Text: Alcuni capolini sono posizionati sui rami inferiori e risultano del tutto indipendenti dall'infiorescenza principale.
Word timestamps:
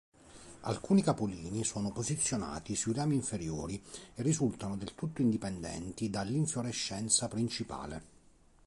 Alcuni 0.61 1.03
capolini 1.03 1.63
sono 1.63 1.91
posizionati 1.91 2.75
sui 2.75 2.91
rami 2.93 3.13
inferiori 3.13 3.79
e 4.15 4.23
risultano 4.23 4.75
del 4.75 4.95
tutto 4.95 5.21
indipendenti 5.21 6.09
dall'infiorescenza 6.09 7.27
principale. 7.27 8.03